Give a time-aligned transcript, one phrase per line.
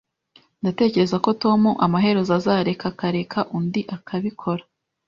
[0.61, 4.63] Ndatekereza ko Tom amaherezo azareka akareka undi akabikora